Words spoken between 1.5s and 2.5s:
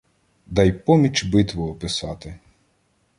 описати